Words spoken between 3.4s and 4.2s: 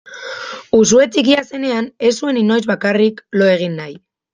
lo egin nahi.